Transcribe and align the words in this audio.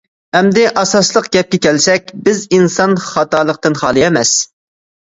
ئەمدى 0.37 0.63
ئاساسلىق 0.81 1.27
گەپكە 1.37 1.61
كەلسەك، 1.67 2.11
بىز 2.31 2.43
ئىنسان، 2.59 2.99
خاتالىقتىن 3.13 3.81
خالىي 3.85 4.11
ئەمەس. 4.11 4.37